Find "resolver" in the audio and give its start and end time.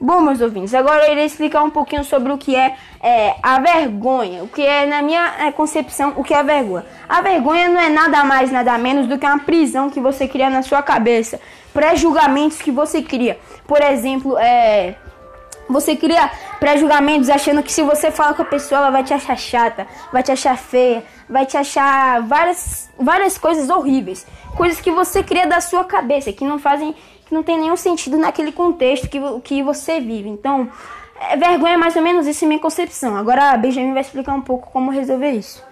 34.90-35.30